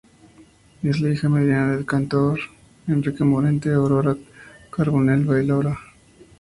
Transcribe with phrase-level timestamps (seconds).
[0.81, 2.39] Es la hija mediana del cantaor
[2.87, 4.15] Enrique Morente y Aurora
[4.71, 5.77] Carbonell, bailaora.